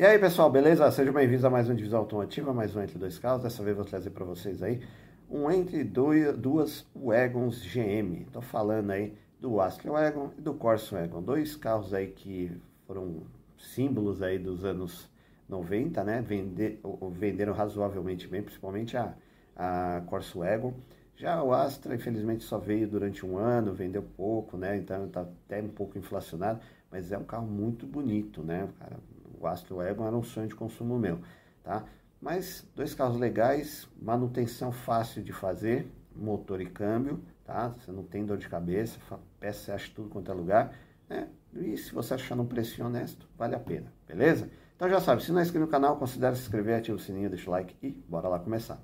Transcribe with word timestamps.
E 0.00 0.02
aí 0.06 0.18
pessoal, 0.18 0.48
beleza? 0.50 0.90
Sejam 0.90 1.12
bem-vindos 1.12 1.44
a 1.44 1.50
mais 1.50 1.68
um 1.68 1.74
Divisão 1.74 1.98
Automotiva, 1.98 2.54
mais 2.54 2.74
um 2.74 2.80
Entre 2.80 2.98
Dois 2.98 3.18
Carros. 3.18 3.42
Dessa 3.42 3.62
vez 3.62 3.76
vou 3.76 3.84
trazer 3.84 4.08
para 4.08 4.24
vocês 4.24 4.62
aí 4.62 4.80
um 5.28 5.50
Entre 5.50 5.84
dois, 5.84 6.34
Duas 6.38 6.86
Wagons 6.96 7.62
GM. 7.62 8.22
Estou 8.22 8.40
falando 8.40 8.92
aí 8.92 9.14
do 9.38 9.60
Astra 9.60 9.92
Wagon 9.92 10.30
e 10.38 10.40
do 10.40 10.54
Corsa 10.54 10.98
Wagon. 10.98 11.20
Dois 11.20 11.54
carros 11.54 11.92
aí 11.92 12.06
que 12.06 12.50
foram 12.86 13.24
símbolos 13.58 14.22
aí 14.22 14.38
dos 14.38 14.64
anos 14.64 15.06
90, 15.46 16.02
né? 16.02 16.22
Vender, 16.22 16.80
venderam 17.12 17.52
razoavelmente 17.52 18.26
bem, 18.26 18.40
principalmente 18.40 18.96
a, 18.96 19.14
a 19.54 20.02
Corsa 20.06 20.38
Wagon. 20.38 20.72
Já 21.14 21.42
o 21.42 21.52
Astra, 21.52 21.94
infelizmente, 21.94 22.42
só 22.42 22.56
veio 22.56 22.88
durante 22.88 23.26
um 23.26 23.36
ano, 23.36 23.74
vendeu 23.74 24.02
pouco, 24.16 24.56
né? 24.56 24.78
Então 24.78 25.04
está 25.04 25.20
até 25.20 25.60
um 25.60 25.68
pouco 25.68 25.98
inflacionado, 25.98 26.58
mas 26.90 27.12
é 27.12 27.18
um 27.18 27.24
carro 27.24 27.46
muito 27.46 27.86
bonito, 27.86 28.42
né? 28.42 28.66
Cara, 28.78 28.96
o 29.40 29.46
Astra 29.46 29.74
Wagon 29.74 30.06
era 30.06 30.16
um 30.16 30.22
sonho 30.22 30.46
de 30.46 30.54
consumo 30.54 30.98
meu, 30.98 31.18
tá? 31.64 31.84
Mas 32.20 32.68
dois 32.76 32.94
carros 32.94 33.18
legais, 33.18 33.88
manutenção 34.00 34.70
fácil 34.70 35.22
de 35.22 35.32
fazer, 35.32 35.90
motor 36.14 36.60
e 36.60 36.66
câmbio, 36.66 37.20
tá? 37.44 37.70
Você 37.70 37.90
não 37.90 38.04
tem 38.04 38.26
dor 38.26 38.36
de 38.36 38.48
cabeça, 38.48 38.98
peça 39.40 39.64
você 39.64 39.72
acha 39.72 39.90
tudo 39.94 40.10
quanto 40.10 40.30
é 40.30 40.34
lugar, 40.34 40.74
né? 41.08 41.28
E 41.54 41.76
se 41.76 41.92
você 41.92 42.14
achar 42.14 42.36
num 42.36 42.46
preço 42.46 42.82
honesto, 42.84 43.26
vale 43.36 43.54
a 43.54 43.60
pena, 43.60 43.90
beleza? 44.06 44.50
Então 44.76 44.88
já 44.88 45.00
sabe, 45.00 45.22
se 45.22 45.32
não 45.32 45.40
é 45.40 45.42
inscrito 45.42 45.64
no 45.64 45.70
canal, 45.70 45.96
considere 45.96 46.36
se 46.36 46.42
inscrever, 46.42 46.78
ativa 46.78 46.96
o 46.96 47.00
sininho, 47.00 47.30
deixa 47.30 47.48
o 47.48 47.52
like 47.52 47.74
e 47.82 47.90
bora 47.90 48.28
lá 48.28 48.38
começar. 48.38 48.80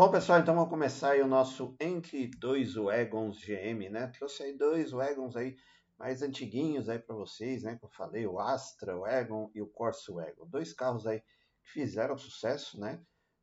Bom, 0.00 0.10
pessoal, 0.10 0.40
então 0.40 0.54
vamos 0.54 0.70
começar 0.70 1.18
o 1.18 1.28
nosso 1.28 1.76
Entre 1.78 2.26
Dois 2.26 2.72
Wagons 2.72 3.38
GM, 3.38 3.90
né? 3.90 4.06
Trouxe 4.06 4.44
aí 4.44 4.56
dois 4.56 4.92
Wagons 4.92 5.36
aí 5.36 5.58
mais 5.98 6.22
antiguinhos 6.22 6.88
aí 6.88 6.98
para 6.98 7.14
vocês, 7.14 7.64
né? 7.64 7.76
Como 7.76 7.92
eu 7.92 7.94
falei, 7.94 8.26
o 8.26 8.38
Astra 8.38 8.96
Wagon 8.96 9.50
e 9.54 9.60
o 9.60 9.66
Corsa 9.66 10.10
Wagon. 10.10 10.46
Dois 10.46 10.72
carros 10.72 11.06
aí 11.06 11.20
que 11.20 11.72
fizeram 11.72 12.16
sucesso, 12.16 12.80
né? 12.80 12.98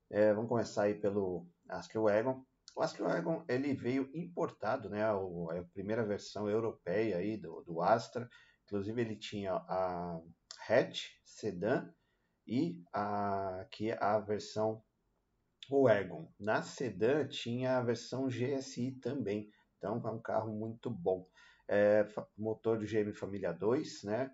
É, 0.10 0.34
vamos 0.34 0.50
começar 0.50 0.86
aí 0.86 0.96
pelo 0.96 1.48
Astra 1.70 2.02
Wagon. 2.02 2.44
O 2.76 2.82
Astra 2.82 3.08
Wagon, 3.08 3.46
ele 3.48 3.76
veio 3.76 4.10
importado, 4.16 4.90
né? 4.90 5.14
O, 5.14 5.52
a 5.52 5.64
primeira 5.66 6.04
versão 6.04 6.50
europeia 6.50 7.18
aí 7.18 7.38
do, 7.38 7.62
do 7.62 7.84
Astra. 7.84 8.28
Inclusive, 8.66 9.00
ele 9.00 9.16
tinha 9.16 9.54
a 9.54 10.20
hatch, 10.68 11.04
sedã, 11.24 11.88
e 12.48 12.82
a, 12.92 13.62
aqui 13.62 13.92
a 13.92 14.18
versão 14.18 14.84
o 15.70 15.84
Wagon. 15.84 16.32
Na 16.40 16.62
sedã 16.62 17.28
tinha 17.28 17.78
a 17.78 17.84
versão 17.84 18.28
GSI 18.28 18.92
também, 19.00 19.50
então 19.78 20.02
é 20.06 20.12
um 20.12 20.22
carro 20.22 20.54
muito 20.54 20.90
bom. 20.90 21.28
É, 21.68 22.08
motor 22.38 22.78
do 22.78 22.86
GM 22.86 23.14
Família 23.14 23.52
2, 23.52 24.04
né? 24.04 24.32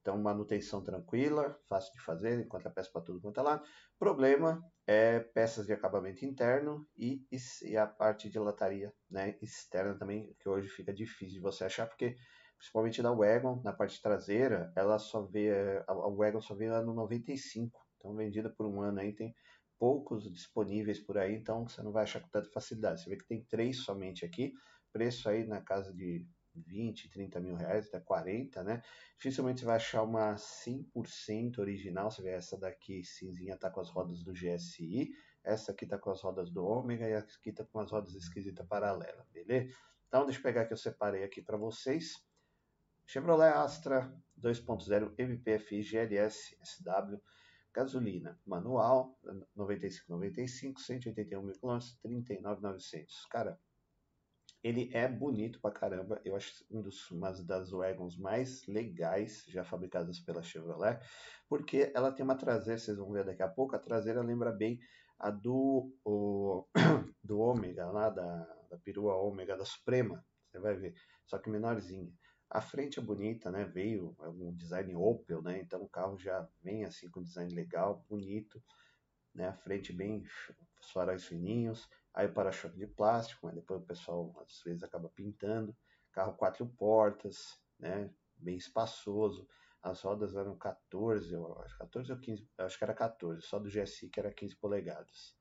Então 0.00 0.18
manutenção 0.18 0.82
tranquila, 0.82 1.56
fácil 1.68 1.92
de 1.92 2.00
fazer, 2.00 2.40
encontra 2.40 2.70
peça 2.70 2.90
para 2.92 3.02
tudo 3.02 3.20
quanto 3.20 3.38
é 3.38 3.42
lado. 3.42 3.64
Problema 3.96 4.60
é 4.84 5.20
peças 5.20 5.66
de 5.66 5.72
acabamento 5.72 6.24
interno 6.24 6.84
e, 6.96 7.24
e, 7.62 7.76
a 7.76 7.86
parte 7.86 8.28
de 8.28 8.36
lataria 8.36 8.92
né, 9.08 9.38
externa 9.40 9.96
também, 9.96 10.34
que 10.40 10.48
hoje 10.48 10.68
fica 10.68 10.92
difícil 10.92 11.36
de 11.36 11.40
você 11.40 11.64
achar, 11.64 11.86
porque 11.86 12.16
principalmente 12.58 13.00
da 13.00 13.12
Wagon, 13.12 13.62
na 13.62 13.72
parte 13.72 14.02
traseira, 14.02 14.72
ela 14.74 14.98
só 14.98 15.22
vê, 15.22 15.84
a, 15.86 15.94
Wagon 15.94 16.40
só 16.40 16.54
vê 16.54 16.66
ano 16.66 16.92
95, 16.94 17.80
então 17.96 18.14
vendida 18.16 18.50
por 18.50 18.66
um 18.66 18.80
ano 18.80 18.98
aí, 18.98 19.12
tem 19.12 19.32
poucos 19.82 20.32
disponíveis 20.32 21.00
por 21.00 21.18
aí, 21.18 21.34
então 21.34 21.66
você 21.66 21.82
não 21.82 21.90
vai 21.90 22.04
achar 22.04 22.20
com 22.20 22.28
tanta 22.28 22.48
facilidade. 22.50 23.02
Você 23.02 23.10
vê 23.10 23.16
que 23.16 23.26
tem 23.26 23.42
três 23.42 23.78
somente 23.78 24.24
aqui, 24.24 24.54
preço 24.92 25.28
aí 25.28 25.44
na 25.44 25.60
casa 25.60 25.92
de 25.92 26.24
20, 26.54 27.10
30 27.10 27.40
mil 27.40 27.56
reais, 27.56 27.88
até 27.88 27.98
40, 27.98 28.62
né? 28.62 28.80
Dificilmente 29.16 29.58
você 29.58 29.66
vai 29.66 29.74
achar 29.74 30.04
uma 30.04 30.36
100% 30.36 31.58
original. 31.58 32.12
Você 32.12 32.22
vê 32.22 32.28
essa 32.28 32.56
daqui 32.56 33.02
cinzinha 33.02 33.56
tá 33.56 33.70
com 33.70 33.80
as 33.80 33.90
rodas 33.90 34.22
do 34.22 34.32
GSI, 34.32 35.10
essa 35.42 35.72
aqui 35.72 35.84
tá 35.84 35.98
com 35.98 36.10
as 36.10 36.20
rodas 36.20 36.48
do 36.48 36.64
Ômega 36.64 37.08
e 37.08 37.14
essa 37.14 37.36
aqui 37.36 37.52
tá 37.52 37.64
com 37.64 37.80
as 37.80 37.90
rodas 37.90 38.14
esquisitas 38.14 38.64
paralelas, 38.64 39.26
beleza? 39.30 39.74
Então 40.06 40.24
deixa 40.24 40.38
eu 40.38 40.44
pegar 40.44 40.66
que 40.66 40.72
eu 40.72 40.78
separei 40.78 41.24
aqui 41.24 41.42
para 41.42 41.56
vocês. 41.56 42.24
Chevrolet 43.04 43.52
Astra 43.52 44.16
2.0 44.40 45.12
MPFI 45.18 45.82
GLS 45.82 46.56
SW 46.62 47.20
Gasolina 47.74 48.38
manual, 48.46 49.18
95,95, 49.56 50.78
181 50.78 51.42
mil 51.42 51.54
quilômetros, 51.54 51.98
39,900. 52.02 53.26
Cara, 53.26 53.58
ele 54.62 54.90
é 54.92 55.08
bonito 55.08 55.60
pra 55.60 55.70
caramba. 55.70 56.20
Eu 56.24 56.36
acho 56.36 56.64
um 56.70 56.80
dos, 56.80 57.10
uma 57.10 57.32
das 57.32 57.70
wagons 57.70 58.16
mais 58.16 58.64
legais 58.66 59.44
já 59.48 59.64
fabricadas 59.64 60.20
pela 60.20 60.42
Chevrolet, 60.42 61.00
porque 61.48 61.90
ela 61.94 62.12
tem 62.12 62.24
uma 62.24 62.36
traseira, 62.36 62.78
vocês 62.78 62.96
vão 62.96 63.10
ver 63.10 63.24
daqui 63.24 63.42
a 63.42 63.48
pouco, 63.48 63.74
a 63.74 63.78
traseira 63.78 64.22
lembra 64.22 64.52
bem 64.52 64.78
a 65.18 65.30
do, 65.30 65.92
o, 66.04 66.66
do 67.22 67.40
Ômega, 67.40 67.86
lá 67.90 68.10
da, 68.10 68.44
da 68.70 68.78
perua 68.78 69.16
Ômega, 69.16 69.56
da 69.56 69.64
Suprema, 69.64 70.24
você 70.50 70.58
vai 70.58 70.76
ver, 70.76 70.94
só 71.26 71.38
que 71.38 71.48
menorzinha. 71.50 72.12
A 72.54 72.60
frente 72.60 72.98
é 72.98 73.02
bonita, 73.02 73.50
né? 73.50 73.64
Veio 73.64 74.14
um 74.20 74.54
design 74.54 74.94
Opel, 74.94 75.40
né? 75.40 75.58
Então 75.58 75.82
o 75.82 75.88
carro 75.88 76.18
já 76.18 76.46
vem 76.62 76.84
assim 76.84 77.10
com 77.10 77.22
design 77.22 77.50
legal, 77.54 78.04
bonito, 78.10 78.62
né? 79.34 79.48
A 79.48 79.54
frente 79.54 79.90
bem 79.90 80.22
faróis 80.92 81.24
fininhos, 81.24 81.88
aí 82.12 82.26
o 82.26 82.34
para-choque 82.34 82.76
de 82.76 82.86
plástico, 82.86 83.46
mas 83.46 83.54
depois 83.54 83.80
o 83.80 83.86
pessoal 83.86 84.36
às 84.46 84.60
vezes 84.62 84.82
acaba 84.82 85.08
pintando. 85.08 85.74
Carro 86.12 86.34
quatro 86.34 86.66
portas, 86.66 87.58
né? 87.78 88.12
Bem 88.36 88.58
espaçoso. 88.58 89.48
As 89.82 90.02
rodas 90.02 90.36
eram 90.36 90.54
14, 90.58 91.32
eu 91.32 91.58
acho, 91.62 91.78
14 91.78 92.12
ou 92.12 92.18
15, 92.18 92.46
acho 92.58 92.76
que 92.76 92.84
era 92.84 92.94
14, 92.94 93.40
só 93.40 93.58
do 93.58 93.70
GSI 93.70 94.10
que 94.10 94.20
era 94.20 94.30
15 94.30 94.54
polegadas, 94.56 95.34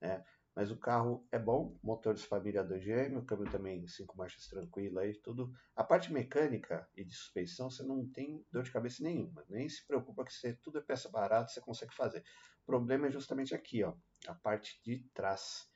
né? 0.00 0.24
Mas 0.60 0.70
o 0.70 0.76
carro 0.76 1.26
é 1.32 1.38
bom, 1.38 1.74
motor 1.82 2.12
de 2.12 2.22
família 2.22 2.62
2GM, 2.62 3.16
o 3.16 3.24
câmbio 3.24 3.50
também 3.50 3.86
5 3.86 4.14
marchas 4.14 4.46
tranquilo 4.46 4.98
aí, 4.98 5.14
tudo. 5.22 5.50
A 5.74 5.82
parte 5.82 6.12
mecânica 6.12 6.86
e 6.94 7.02
de 7.02 7.14
suspensão 7.14 7.70
você 7.70 7.82
não 7.82 8.06
tem 8.06 8.44
dor 8.52 8.62
de 8.62 8.70
cabeça 8.70 9.02
nenhuma, 9.02 9.42
nem 9.48 9.66
se 9.70 9.86
preocupa 9.86 10.22
que 10.22 10.30
você, 10.30 10.52
tudo 10.62 10.76
é 10.76 10.82
peça 10.82 11.08
barata, 11.08 11.48
você 11.48 11.62
consegue 11.62 11.94
fazer. 11.94 12.22
O 12.62 12.66
problema 12.66 13.06
é 13.06 13.10
justamente 13.10 13.54
aqui, 13.54 13.82
ó, 13.82 13.94
a 14.26 14.34
parte 14.34 14.78
de 14.84 15.02
trás. 15.14 15.66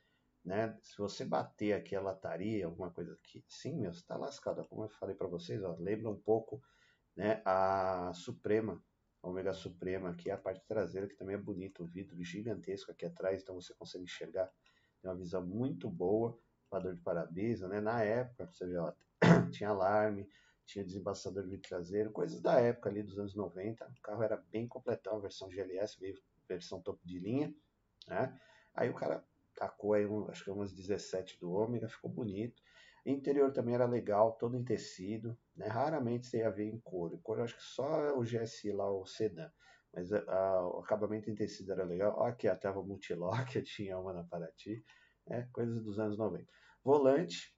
Né? 0.43 0.77
Se 0.83 0.99
você 0.99 1.25
bater 1.25 1.73
aqui 1.73 1.95
a 1.95 2.01
lataria, 2.01 2.67
alguma 2.67 2.91
coisa 2.91 3.11
aqui, 3.13 3.43
sim, 3.49 3.79
meu, 3.79 3.91
você 3.91 4.05
tá 4.05 4.15
lascado. 4.15 4.63
Como 4.67 4.83
eu 4.83 4.89
falei 4.89 5.15
para 5.15 5.27
vocês, 5.27 5.63
ó, 5.63 5.75
lembra 5.79 6.11
um 6.11 6.21
pouco 6.21 6.61
né, 7.17 7.41
a 7.43 8.11
Suprema, 8.13 8.79
Omega 9.23 9.51
Suprema 9.51 10.11
aqui, 10.11 10.29
a 10.29 10.37
parte 10.37 10.63
traseira, 10.67 11.07
que 11.07 11.15
também 11.15 11.33
é 11.33 11.39
bonito, 11.39 11.83
o 11.83 11.87
vidro 11.87 12.23
gigantesco 12.23 12.91
aqui 12.91 13.03
atrás, 13.03 13.41
então 13.41 13.55
você 13.55 13.73
consegue 13.73 14.03
enxergar 14.03 14.47
tem 15.05 15.11
uma 15.11 15.17
visão 15.17 15.45
muito 15.45 15.87
boa, 15.87 16.37
limpador 16.63 16.95
de 16.95 17.01
para-brisa, 17.01 17.67
né? 17.67 17.79
Na 17.79 18.01
época, 18.01 18.49
você 18.51 18.65
vê, 18.65 18.77
ó, 18.77 18.91
tinha 19.51 19.69
alarme, 19.69 20.27
tinha 20.65 20.83
desembaçador 20.83 21.43
de 21.43 21.49
vidro 21.51 21.69
traseiro, 21.69 22.11
coisas 22.11 22.41
da 22.41 22.59
época 22.59 22.89
ali 22.89 23.03
dos 23.03 23.19
anos 23.19 23.35
90. 23.35 23.85
O 23.85 24.01
carro 24.01 24.23
era 24.23 24.37
bem 24.51 24.67
completão, 24.67 25.17
a 25.17 25.19
versão 25.19 25.49
GLS, 25.49 25.99
veio 25.99 26.15
versão 26.49 26.81
topo 26.81 26.99
de 27.05 27.19
linha, 27.19 27.53
né? 28.07 28.39
Aí 28.73 28.89
o 28.89 28.95
cara 28.95 29.23
tacou 29.55 29.93
aí, 29.93 30.07
um, 30.07 30.27
acho 30.27 30.43
que 30.43 30.49
umas 30.49 30.73
17 30.73 31.39
do 31.39 31.51
Ômega, 31.51 31.87
ficou 31.87 32.09
bonito. 32.09 32.61
O 33.05 33.09
interior 33.09 33.53
também 33.53 33.75
era 33.75 33.85
legal, 33.85 34.33
todo 34.33 34.57
em 34.57 34.63
tecido, 34.63 35.37
né? 35.55 35.67
Raramente 35.67 36.25
você 36.25 36.39
ia 36.39 36.49
ver 36.49 36.65
em 36.65 36.79
couro. 36.79 37.13
Em 37.13 37.21
couro 37.21 37.43
acho 37.43 37.55
que 37.55 37.63
só 37.63 38.17
o 38.17 38.23
GSI 38.23 38.71
lá, 38.71 38.91
o 38.91 39.05
sedã. 39.05 39.51
Mas 39.95 40.11
a, 40.11 40.19
a, 40.19 40.67
o 40.67 40.79
acabamento 40.79 41.29
em 41.29 41.35
tecido 41.35 41.71
era 41.71 41.85
legal. 41.85 42.13
Ó, 42.17 42.25
aqui 42.25 42.47
a 42.47 42.55
tava 42.55 42.83
multilock, 42.83 43.61
tinha 43.63 43.97
uma 43.97 44.13
na 44.13 44.23
Paraty. 44.23 44.83
Né? 45.25 45.47
Coisas 45.53 45.81
dos 45.83 45.97
anos 45.99 46.17
90. 46.17 46.45
Volante, 46.83 47.55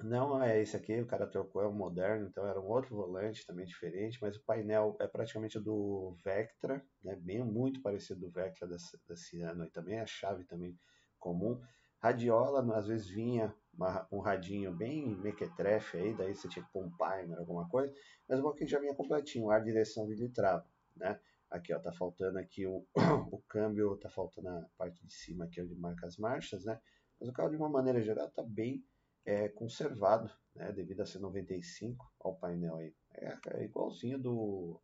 não 0.00 0.42
é 0.42 0.60
esse 0.60 0.76
aqui, 0.76 1.00
o 1.00 1.06
cara 1.06 1.26
trocou, 1.26 1.62
é 1.62 1.68
um 1.68 1.72
moderno, 1.72 2.26
então 2.26 2.46
era 2.46 2.60
um 2.60 2.66
outro 2.66 2.96
volante 2.96 3.46
também 3.46 3.64
diferente, 3.64 4.18
mas 4.20 4.36
o 4.36 4.44
painel 4.44 4.96
é 5.00 5.06
praticamente 5.06 5.60
do 5.60 6.16
Vectra, 6.24 6.84
né? 7.04 7.14
bem 7.14 7.44
muito 7.44 7.80
parecido 7.82 8.20
do 8.20 8.30
Vectra 8.30 8.66
desse, 8.66 8.98
desse 9.06 9.40
ano 9.42 9.62
aí 9.62 9.70
também, 9.70 10.00
a 10.00 10.06
chave 10.06 10.44
também 10.44 10.76
comum. 11.20 11.60
Radiola, 12.00 12.76
às 12.76 12.88
vezes 12.88 13.06
vinha 13.06 13.54
uma, 13.72 14.08
um 14.10 14.18
radinho 14.18 14.72
bem 14.74 15.16
mequetrefe 15.20 15.98
aí, 15.98 16.14
daí 16.14 16.34
você 16.34 16.48
tinha 16.48 16.64
que 16.64 16.72
pôr 16.72 16.84
um 16.84 17.34
alguma 17.38 17.68
coisa, 17.68 17.94
mas 18.28 18.40
o 18.40 18.52
que 18.54 18.66
já 18.66 18.80
vinha 18.80 18.94
completinho, 18.94 19.50
ar, 19.50 19.62
direção, 19.62 20.08
vidro 20.08 20.24
e 20.24 20.32
trava, 20.32 20.66
né? 20.96 21.20
Aqui, 21.52 21.74
ó, 21.74 21.78
tá 21.78 21.92
faltando 21.92 22.38
aqui 22.38 22.66
o, 22.66 22.86
o 23.30 23.42
câmbio, 23.46 23.98
tá 23.98 24.08
faltando 24.08 24.48
a 24.48 24.66
parte 24.78 25.04
de 25.04 25.12
cima 25.12 25.44
aqui 25.44 25.60
onde 25.60 25.74
marca 25.74 26.06
as 26.06 26.16
marchas, 26.16 26.64
né? 26.64 26.80
Mas 27.20 27.28
o 27.28 27.32
carro, 27.32 27.50
de 27.50 27.56
uma 27.56 27.68
maneira 27.68 28.00
geral, 28.00 28.30
tá 28.30 28.42
bem 28.42 28.82
é, 29.26 29.50
conservado, 29.50 30.32
né? 30.54 30.72
Devido 30.72 31.02
a 31.02 31.06
ser 31.06 31.18
95, 31.18 32.10
ó 32.20 32.30
o 32.30 32.36
painel 32.36 32.76
aí, 32.76 32.94
É, 33.12 33.38
é 33.48 33.64
igualzinho 33.64 34.18
do, 34.18 34.80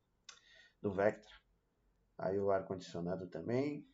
do 0.82 0.92
Vectra. 0.92 1.34
Aí 2.18 2.38
o 2.38 2.50
ar-condicionado 2.50 3.26
também, 3.28 3.88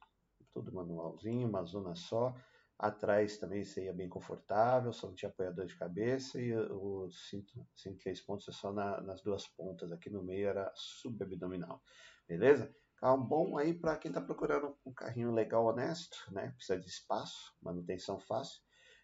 tudo 0.53 0.73
manualzinho, 0.73 1.49
uma 1.49 1.63
zona 1.63 1.95
só. 1.95 2.35
Atrás 2.79 3.39
também 3.39 3.65
seria 3.65 3.93
bem 3.93 4.09
confortável, 4.09 4.93
só 4.93 5.07
não 5.07 5.15
tinha 5.15 5.31
apoiador 5.31 5.65
de 5.65 5.77
cabeça 5.77 6.41
e 6.41 6.53
o 6.57 7.09
cinto, 7.11 7.67
cinto 7.75 7.99
três 7.99 8.21
pontos 8.21 8.49
é 8.49 8.53
só 8.53 8.73
na, 8.73 9.01
nas 9.01 9.23
duas 9.23 9.47
pontas, 9.47 9.93
aqui 9.93 10.11
no 10.11 10.25
meio 10.25 10.49
era 10.49 10.73
subabdominal, 10.75 11.81
beleza? 12.27 12.75
Carro 12.97 13.19
bom 13.19 13.57
aí 13.59 13.75
para 13.75 13.97
quem 13.97 14.11
está 14.11 14.21
procurando 14.21 14.77
um 14.85 14.93
carrinho 14.93 15.31
legal, 15.31 15.65
honesto, 15.67 16.17
né? 16.33 16.53
Precisa 16.57 16.79
de 16.79 16.89
espaço, 16.89 17.55
manutenção 17.63 18.19
fácil. 18.19 18.61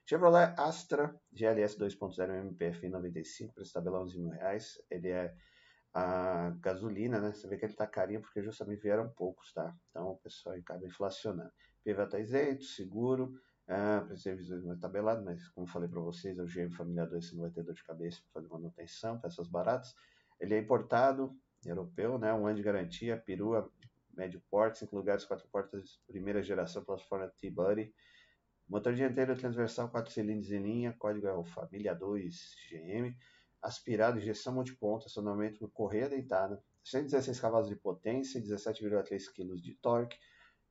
Chevrolet 0.07 0.55
Astra 0.59 1.15
GLS 1.33 1.79
2.0 1.79 2.31
MPF 2.41 2.89
95, 2.89 3.55
preço 3.55 3.73
tabela 3.73 4.03
11 4.03 4.19
mil 4.19 4.31
reais. 4.31 4.81
Ele 4.91 5.11
é 5.11 5.33
a 5.93 6.51
gasolina, 6.61 7.21
né? 7.21 7.33
Você 7.33 7.47
vê 7.47 7.57
que 7.57 7.65
ele 7.65 7.73
está 7.73 7.87
carinho 7.87 8.21
porque 8.21 8.43
justamente 8.43 8.81
vieram 8.81 9.09
poucos, 9.11 9.53
tá? 9.53 9.73
Então 9.91 10.11
o 10.11 10.19
pessoal 10.19 10.57
acaba 10.57 10.87
inflacionando. 10.87 11.53
PVA 11.85 12.05
está 12.05 12.19
isento, 12.19 12.65
seguro, 12.65 13.33
ah, 13.73 14.05
previsões 14.05 14.65
não 14.65 14.73
é 14.73 14.77
tabelado, 14.77 15.25
mas 15.25 15.47
como 15.51 15.65
falei 15.65 15.89
para 15.89 16.01
vocês, 16.01 16.37
é 16.37 16.43
o 16.43 16.47
GM 16.47 16.75
Família 16.75 17.07
2, 17.07 17.25
você 17.25 17.35
não 17.37 17.43
vai 17.43 17.53
ter 17.53 17.63
dor 17.63 17.73
de 17.73 17.85
cabeça 17.85 18.21
para 18.21 18.43
fazer 18.43 18.53
manutenção, 18.53 19.21
peças 19.21 19.47
baratas. 19.47 19.95
Ele 20.41 20.55
é 20.55 20.59
importado, 20.59 21.39
europeu, 21.65 22.19
né? 22.19 22.35
Um 22.35 22.49
ano 22.49 22.57
de 22.57 22.65
garantia, 22.65 23.17
perua, 23.17 23.71
médio 24.13 24.43
porte, 24.51 24.81
cinco 24.81 24.97
lugares, 24.97 25.25
quatro 25.25 25.47
portas, 25.53 26.01
primeira 26.09 26.43
geração, 26.43 26.85
plataforma 26.85 27.29
T-Buddy. 27.29 27.95
Motor 28.69 28.93
dianteiro 28.93 29.37
transversal, 29.37 29.89
quatro 29.89 30.13
cilindros 30.13 30.51
em 30.51 30.61
linha, 30.61 30.97
código 30.99 31.29
é 31.29 31.33
o 31.33 31.45
Família 31.45 31.95
2 31.95 32.57
GM. 32.71 33.17
Aspirado, 33.63 34.19
injeção 34.19 34.53
multiponto, 34.53 35.07
acionamento 35.07 35.63
no 35.63 35.71
correia 35.71 36.09
dentada, 36.09 36.61
116 36.83 37.39
cavalos 37.39 37.69
de 37.69 37.77
potência, 37.77 38.41
17,3 38.41 39.33
kg 39.33 39.55
de 39.61 39.75
torque, 39.77 40.19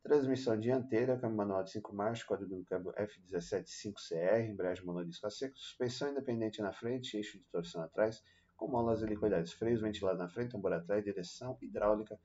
Transmissão 0.02 0.58
dianteira, 0.58 1.20
câmbio 1.20 1.36
manual 1.36 1.62
de 1.62 1.72
5 1.72 1.94
marchas, 1.94 2.24
código 2.24 2.56
do 2.56 2.64
câmbio 2.64 2.94
F175CR, 2.94 4.48
embreagem 4.48 4.86
monodisco 4.86 5.28
a 5.28 5.30
seco, 5.30 5.58
suspensão 5.58 6.10
independente 6.10 6.62
na 6.62 6.72
frente, 6.72 7.18
eixo 7.18 7.38
de 7.38 7.44
torção 7.46 7.84
atrás, 7.84 8.24
com 8.56 8.70
molas 8.70 9.04
helicoidais, 9.04 9.52
freios 9.52 9.82
ventilados 9.82 10.20
na 10.20 10.30
frente, 10.30 10.52
tambor 10.52 10.72
atrás, 10.72 11.04
direção 11.04 11.58
hidráulica, 11.62 12.18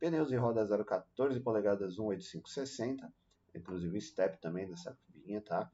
pneus 0.00 0.32
e 0.32 0.36
rodas 0.36 0.70
014 0.70 1.40
polegadas 1.40 1.98
18560, 1.98 3.12
inclusive 3.54 4.00
step 4.00 4.40
também 4.40 4.68
dessa 4.68 4.98
cubinha, 5.06 5.40
tá? 5.40 5.70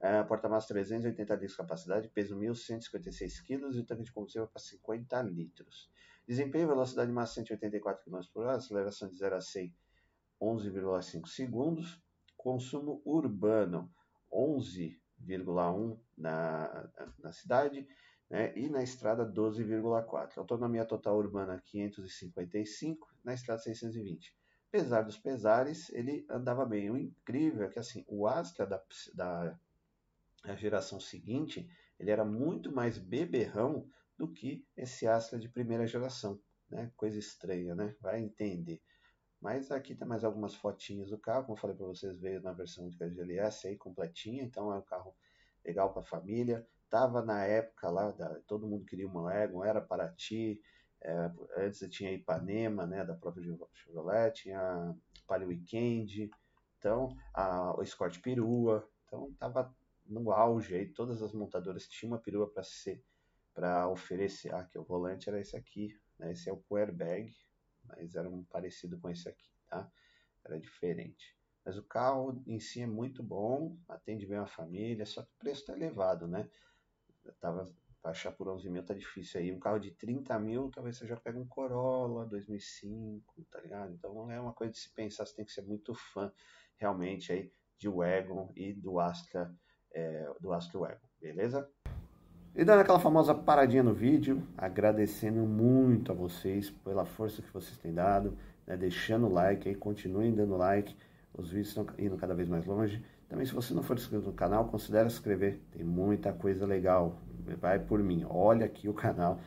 É, 0.00 0.22
Porta-malas 0.22 0.66
380 0.66 1.34
litros 1.34 1.52
de 1.52 1.56
capacidade, 1.56 2.08
peso 2.08 2.38
1.156 2.38 3.42
kg 3.44 3.74
e 3.74 3.80
o 3.80 3.84
tanque 3.84 4.04
de 4.04 4.12
combustível 4.12 4.46
para 4.46 4.60
50 4.60 5.22
litros. 5.22 5.90
Desempenho, 6.26 6.68
velocidade 6.68 7.10
máxima 7.10 7.46
184 7.46 8.04
km 8.04 8.20
por 8.32 8.44
hora, 8.44 8.58
aceleração 8.58 9.08
de 9.08 9.18
0 9.18 9.36
a 9.36 9.40
100 9.40 9.74
11,5 10.40 11.26
segundos. 11.26 12.00
Consumo 12.36 13.02
urbano, 13.04 13.90
11,1 14.32 15.98
na, 16.16 16.90
na 17.18 17.32
cidade 17.32 17.86
né, 18.30 18.52
e 18.56 18.68
na 18.68 18.82
estrada 18.82 19.26
12,4. 19.26 20.38
Autonomia 20.38 20.84
total 20.84 21.16
urbana 21.16 21.60
555, 21.64 23.08
na 23.24 23.34
estrada 23.34 23.62
620. 23.62 24.36
Apesar 24.68 25.02
dos 25.02 25.16
pesares, 25.16 25.90
ele 25.90 26.26
andava 26.28 26.64
bem. 26.66 26.90
O 26.90 26.96
incrível 26.96 27.64
é 27.64 27.70
que 27.70 27.78
assim, 27.78 28.04
o 28.06 28.26
Astra 28.26 28.66
da, 28.66 28.82
da, 29.14 29.58
da 30.44 30.56
geração 30.56 31.00
seguinte, 31.00 31.68
ele 31.98 32.10
era 32.10 32.24
muito 32.24 32.70
mais 32.70 32.98
beberrão 32.98 33.88
do 34.16 34.28
que 34.28 34.66
esse 34.76 35.06
Astra 35.06 35.38
de 35.38 35.48
primeira 35.48 35.86
geração. 35.86 36.38
Né? 36.70 36.92
Coisa 36.96 37.18
estranha, 37.18 37.74
né? 37.74 37.96
Vai 38.00 38.20
entender. 38.20 38.82
Mas 39.40 39.70
aqui 39.70 39.94
tem 39.94 40.06
mais 40.06 40.24
algumas 40.24 40.54
fotinhas 40.54 41.10
do 41.10 41.18
carro, 41.18 41.44
como 41.44 41.56
eu 41.56 41.60
falei 41.60 41.76
para 41.76 41.86
vocês, 41.86 42.18
veio 42.18 42.42
na 42.42 42.52
versão 42.52 42.88
de 42.88 42.96
GLS 42.96 43.68
aí 43.68 43.76
completinha, 43.76 44.42
então 44.42 44.72
é 44.72 44.78
um 44.78 44.82
carro 44.82 45.14
legal 45.64 45.92
para 45.92 46.02
a 46.02 46.04
família. 46.04 46.66
Tava 46.90 47.22
na 47.22 47.44
época 47.44 47.88
lá, 47.90 48.10
da, 48.10 48.40
todo 48.46 48.66
mundo 48.66 48.84
queria 48.84 49.06
uma 49.06 49.22
Wagon, 49.22 49.64
era 49.64 49.80
Paraty, 49.80 50.60
é, 51.00 51.30
antes 51.56 51.88
tinha 51.90 52.12
Ipanema, 52.12 52.86
né, 52.86 53.04
da 53.04 53.14
própria 53.14 53.44
Chevrolet, 53.74 54.32
tinha 54.32 54.96
Palio 55.26 55.48
Weekend, 55.48 56.30
então 56.78 57.16
a, 57.32 57.78
o 57.78 57.82
Escort 57.82 58.20
Perua, 58.20 58.88
então 59.04 59.32
tava 59.38 59.72
no 60.04 60.32
auge 60.32 60.74
aí, 60.74 60.86
todas 60.86 61.22
as 61.22 61.32
montadoras 61.32 61.86
tinham 61.86 62.12
uma 62.12 62.18
perua 62.18 62.50
para 62.50 62.64
ser 62.64 63.04
para 63.54 63.88
oferecer, 63.88 64.54
ah, 64.54 64.62
que 64.62 64.78
o 64.78 64.84
volante 64.84 65.28
era 65.28 65.40
esse 65.40 65.56
aqui, 65.56 65.98
né, 66.16 66.32
esse 66.32 66.48
é 66.48 66.52
o 66.52 66.76
airbag, 66.76 67.34
mas 67.88 68.14
era 68.14 68.28
um 68.28 68.44
parecido 68.44 68.98
com 68.98 69.10
esse 69.10 69.28
aqui, 69.28 69.50
tá? 69.68 69.90
Era 70.44 70.58
diferente. 70.60 71.36
Mas 71.64 71.76
o 71.76 71.82
carro 71.82 72.42
em 72.46 72.58
si 72.58 72.80
é 72.80 72.86
muito 72.86 73.22
bom, 73.22 73.76
atende 73.88 74.26
bem 74.26 74.38
a 74.38 74.46
família, 74.46 75.04
só 75.04 75.22
que 75.22 75.30
o 75.30 75.38
preço 75.38 75.60
está 75.60 75.74
elevado, 75.74 76.26
né? 76.26 76.48
tava, 77.40 77.70
pra 78.00 78.12
achar 78.12 78.32
por 78.32 78.48
11 78.48 78.70
mil 78.70 78.82
tá 78.84 78.94
difícil 78.94 79.40
aí. 79.40 79.52
Um 79.52 79.60
carro 79.60 79.78
de 79.78 79.90
30 79.90 80.38
mil, 80.38 80.70
talvez 80.70 80.96
você 80.96 81.06
já 81.06 81.16
pegue 81.16 81.38
um 81.38 81.46
Corolla 81.46 82.26
2005, 82.26 83.44
tá 83.50 83.60
ligado? 83.60 83.92
Então 83.92 84.30
é 84.30 84.40
uma 84.40 84.52
coisa 84.52 84.72
de 84.72 84.78
se 84.78 84.92
pensar, 84.94 85.26
você 85.26 85.34
tem 85.34 85.44
que 85.44 85.52
ser 85.52 85.62
muito 85.62 85.94
fã 85.94 86.32
realmente 86.76 87.32
aí 87.32 87.52
de 87.76 87.88
Wagon 87.88 88.52
e 88.56 88.72
do 88.72 88.98
Astra, 88.98 89.54
é, 89.92 90.32
do 90.40 90.52
Astra 90.52 90.78
Wagon, 90.78 91.08
beleza? 91.20 91.70
E 92.58 92.64
dando 92.64 92.80
aquela 92.80 92.98
famosa 92.98 93.32
paradinha 93.32 93.84
no 93.84 93.94
vídeo, 93.94 94.42
agradecendo 94.56 95.46
muito 95.46 96.10
a 96.10 96.14
vocês 96.16 96.68
pela 96.68 97.04
força 97.04 97.40
que 97.40 97.54
vocês 97.54 97.78
têm 97.78 97.94
dado, 97.94 98.36
né, 98.66 98.76
deixando 98.76 99.28
o 99.28 99.32
like 99.32 99.68
aí, 99.68 99.76
continuem 99.76 100.34
dando 100.34 100.56
like, 100.56 100.96
os 101.32 101.50
vídeos 101.50 101.68
estão 101.68 101.86
indo 101.96 102.16
cada 102.16 102.34
vez 102.34 102.48
mais 102.48 102.66
longe. 102.66 103.00
Também 103.28 103.46
se 103.46 103.54
você 103.54 103.72
não 103.72 103.84
for 103.84 103.96
inscrito 103.96 104.26
no 104.26 104.32
canal, 104.32 104.64
considere 104.64 105.08
se 105.08 105.18
inscrever, 105.18 105.60
tem 105.70 105.84
muita 105.84 106.32
coisa 106.32 106.66
legal, 106.66 107.20
vai 107.60 107.78
por 107.78 108.02
mim, 108.02 108.26
olha 108.28 108.66
aqui 108.66 108.88
o 108.88 108.92
canal. 108.92 109.38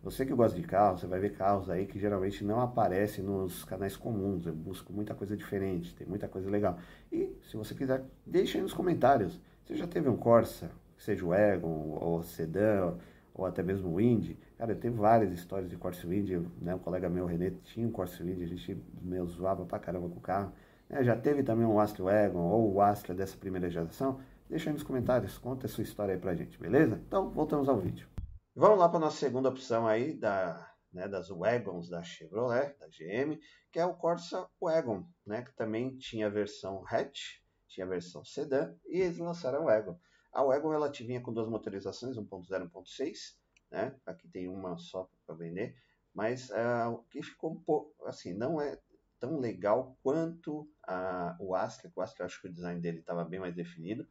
Você 0.00 0.24
que 0.24 0.32
gosta 0.32 0.56
de 0.56 0.64
carros, 0.64 1.00
você 1.00 1.08
vai 1.08 1.18
ver 1.18 1.30
carros 1.30 1.68
aí 1.68 1.86
que 1.86 1.98
geralmente 1.98 2.44
não 2.44 2.60
aparecem 2.60 3.24
nos 3.24 3.64
canais 3.64 3.96
comuns. 3.96 4.46
Eu 4.46 4.54
busco 4.54 4.92
muita 4.92 5.12
coisa 5.12 5.36
diferente, 5.36 5.92
tem 5.92 6.06
muita 6.06 6.28
coisa 6.28 6.48
legal. 6.48 6.78
E 7.10 7.36
se 7.50 7.56
você 7.56 7.74
quiser, 7.74 8.04
deixe 8.24 8.58
aí 8.58 8.62
nos 8.62 8.72
comentários. 8.72 9.40
Você 9.64 9.74
já 9.74 9.88
teve 9.88 10.08
um 10.08 10.16
Corsa, 10.16 10.70
seja 11.00 11.24
o 11.24 11.34
Egon, 11.34 11.98
ou 12.00 12.22
Sedan, 12.22 12.98
ou 13.34 13.46
até 13.46 13.62
mesmo 13.62 13.94
o 13.94 14.00
Indy. 14.00 14.38
Cara, 14.58 14.74
tem 14.74 14.90
várias 14.90 15.32
histórias 15.32 15.70
de 15.70 15.76
Corsa 15.76 16.06
Indy, 16.06 16.38
né? 16.60 16.74
Um 16.74 16.78
colega 16.78 17.08
meu, 17.08 17.24
o 17.24 17.26
René, 17.26 17.50
tinha 17.64 17.86
um 17.86 17.90
Corsa 17.90 18.22
Indy, 18.22 18.44
a 18.44 18.46
gente 18.46 18.82
meu, 19.00 19.26
zoava 19.26 19.64
pra 19.64 19.78
caramba 19.78 20.08
com 20.08 20.18
o 20.18 20.20
carro. 20.20 20.52
É, 20.88 21.02
já 21.02 21.16
teve 21.16 21.42
também 21.42 21.64
um 21.64 21.80
Astra 21.80 22.04
Wagon 22.04 22.50
ou 22.50 22.74
o 22.74 22.80
Astra 22.80 23.14
dessa 23.14 23.36
primeira 23.36 23.70
geração? 23.70 24.20
Deixa 24.48 24.68
aí 24.68 24.74
nos 24.74 24.82
comentários, 24.82 25.38
conta 25.38 25.66
a 25.66 25.68
sua 25.68 25.84
história 25.84 26.14
aí 26.14 26.20
pra 26.20 26.34
gente, 26.34 26.58
beleza? 26.58 27.00
Então, 27.06 27.30
voltamos 27.30 27.68
ao 27.68 27.78
vídeo. 27.78 28.08
Vamos 28.54 28.78
lá 28.78 28.88
para 28.88 28.98
nossa 28.98 29.16
segunda 29.16 29.48
opção 29.48 29.86
aí 29.86 30.12
da, 30.12 30.68
né, 30.92 31.06
das 31.06 31.28
Wagons 31.28 31.88
da 31.88 32.02
Chevrolet, 32.02 32.76
da 32.78 32.88
GM, 32.88 33.38
que 33.70 33.78
é 33.78 33.86
o 33.86 33.94
Corsa 33.94 34.46
Wagon, 34.60 35.06
né, 35.24 35.42
que 35.42 35.54
também 35.54 35.96
tinha 35.96 36.26
a 36.26 36.30
versão 36.30 36.84
hatch, 36.86 37.38
tinha 37.68 37.86
a 37.86 37.88
versão 37.88 38.24
sedã 38.24 38.74
e 38.86 39.00
eles 39.00 39.18
lançaram 39.18 39.62
o 39.62 39.64
Wagon. 39.66 39.98
A 40.32 40.42
Wagon 40.42 40.72
ela 40.72 40.90
vinha 40.90 41.20
com 41.20 41.32
duas 41.32 41.48
motorizações, 41.48 42.16
1.0 42.16 42.64
e 42.64 42.68
1.6, 42.68 43.36
né? 43.70 43.96
Aqui 44.06 44.28
tem 44.28 44.48
uma 44.48 44.78
só 44.78 45.10
para 45.26 45.34
vender, 45.34 45.76
mas 46.14 46.50
uh, 46.50 46.90
o 46.92 46.98
que 47.04 47.22
ficou 47.22 47.52
um 47.52 47.60
pouco 47.60 48.06
assim, 48.06 48.34
não 48.34 48.60
é 48.60 48.78
tão 49.18 49.38
legal 49.38 49.98
quanto 50.02 50.68
a, 50.82 51.36
o 51.38 51.54
Astra, 51.54 51.92
o 51.94 52.00
Astra 52.00 52.24
acho 52.24 52.40
que 52.40 52.48
o 52.48 52.52
design 52.52 52.80
dele 52.80 53.00
estava 53.00 53.24
bem 53.24 53.38
mais 53.38 53.54
definido. 53.54 54.08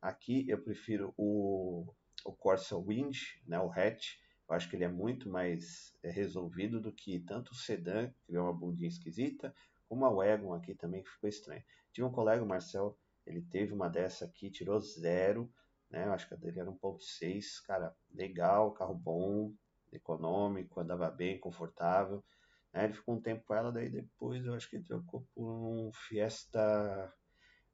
Aqui 0.00 0.48
eu 0.48 0.60
prefiro 0.62 1.14
o, 1.16 1.94
o 2.24 2.32
Corsa 2.32 2.76
Wind, 2.76 3.16
né, 3.46 3.58
o 3.58 3.70
hatch, 3.70 4.16
eu 4.48 4.54
acho 4.54 4.68
que 4.68 4.76
ele 4.76 4.84
é 4.84 4.88
muito 4.88 5.30
mais 5.30 5.96
é, 6.02 6.10
resolvido 6.10 6.80
do 6.80 6.92
que 6.92 7.20
tanto 7.20 7.52
o 7.52 7.54
sedã, 7.54 8.08
que 8.08 8.26
criou 8.26 8.44
uma 8.44 8.52
bundinha 8.52 8.88
esquisita, 8.88 9.54
como 9.88 10.04
a 10.04 10.10
Wagon 10.10 10.52
aqui 10.52 10.74
também, 10.74 11.02
que 11.02 11.10
ficou 11.10 11.28
estranho. 11.28 11.62
Tive 11.92 12.06
um 12.06 12.12
colega, 12.12 12.42
o 12.42 12.46
Marcel, 12.46 12.98
ele 13.26 13.42
teve 13.42 13.72
uma 13.72 13.88
dessa 13.88 14.24
aqui, 14.24 14.50
tirou 14.50 14.80
zero, 14.80 15.52
né? 15.90 16.06
Eu 16.06 16.12
acho 16.12 16.26
que 16.26 16.34
a 16.34 16.36
dele 16.36 16.60
era 16.60 16.70
1.6, 16.70 17.60
cara, 17.60 17.94
legal, 18.10 18.72
carro 18.72 18.94
bom, 18.94 19.54
econômico, 19.92 20.80
andava 20.80 21.10
bem, 21.10 21.38
confortável. 21.38 22.24
Né? 22.72 22.84
Ele 22.84 22.94
ficou 22.94 23.14
um 23.14 23.20
tempo 23.20 23.44
com 23.44 23.54
ela, 23.54 23.70
daí 23.70 23.90
depois 23.90 24.44
eu 24.44 24.54
acho 24.54 24.68
que 24.68 24.76
ele 24.76 24.84
trocou 24.84 25.26
por 25.34 25.52
um 25.52 25.92
Fiesta 25.92 27.12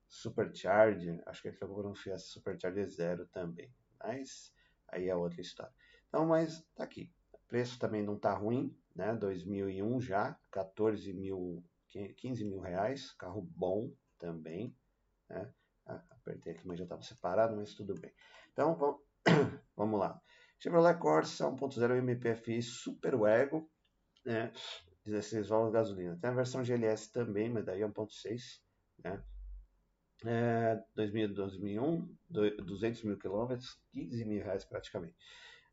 Supercharger, 0.08 1.22
acho 1.26 1.42
que 1.42 1.48
ele 1.48 1.56
trocou 1.56 1.76
por 1.76 1.86
um 1.86 1.94
Fiesta 1.94 2.28
Supercharger 2.28 2.88
zero 2.88 3.26
também. 3.28 3.72
Mas 4.00 4.52
aí 4.88 5.08
é 5.08 5.14
outra 5.14 5.40
história. 5.40 5.72
Então, 6.08 6.26
mas 6.26 6.64
tá 6.74 6.84
aqui. 6.84 7.12
O 7.32 7.38
preço 7.46 7.78
também 7.78 8.02
não 8.02 8.18
tá 8.18 8.34
ruim, 8.34 8.76
né? 8.94 9.14
2001 9.14 10.00
já, 10.00 10.38
14 10.50 11.12
mil, 11.12 11.64
15 11.86 12.44
mil 12.44 12.60
reais, 12.60 13.12
carro 13.12 13.42
bom 13.42 13.92
também, 14.18 14.74
né? 15.28 15.52
Ah, 15.86 16.02
apertei 16.10 16.52
aqui, 16.52 16.66
mas 16.66 16.78
já 16.78 16.84
estava 16.84 17.02
separado, 17.02 17.56
mas 17.56 17.74
tudo 17.74 17.94
bem. 17.94 18.12
Então, 18.52 18.74
vamos, 18.74 19.00
vamos 19.76 20.00
lá. 20.00 20.20
Chevrolet 20.58 20.98
Corsa 20.98 21.46
1.0 21.46 21.98
MPFI 21.98 22.62
Super 22.62 23.16
Wagon, 23.16 23.66
né? 24.24 24.52
16 25.04 25.48
válvulas 25.48 25.72
de 25.72 25.78
gasolina. 25.78 26.18
Tem 26.20 26.30
a 26.30 26.34
versão 26.34 26.62
GLS 26.62 27.12
também, 27.12 27.48
mas 27.48 27.64
daí 27.64 27.82
é 27.82 27.86
1.6, 27.86 28.60
né? 29.02 29.22
É, 30.24 30.82
2000, 30.96 31.32
2001, 31.32 32.16
200 32.28 33.04
mil 33.04 33.18
quilômetros, 33.18 33.80
15 33.92 34.24
mil 34.24 34.42
reais 34.42 34.64
praticamente. 34.64 35.14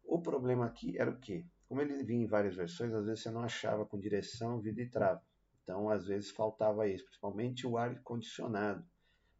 O 0.03 0.21
problema 0.21 0.67
aqui 0.67 0.97
era 0.97 1.09
o 1.09 1.19
quê? 1.19 1.45
Como 1.67 1.81
ele 1.81 2.03
vinha 2.03 2.23
em 2.23 2.27
várias 2.27 2.55
versões, 2.55 2.93
às 2.93 3.05
vezes 3.05 3.23
você 3.23 3.31
não 3.31 3.41
achava 3.41 3.85
com 3.85 3.99
direção, 3.99 4.61
vidro 4.61 4.83
e 4.83 4.89
trava. 4.89 5.21
Então, 5.63 5.89
às 5.89 6.05
vezes 6.05 6.29
faltava 6.29 6.87
isso, 6.87 7.03
principalmente 7.05 7.65
o 7.65 7.75
ar 7.75 7.99
condicionado, 8.03 8.85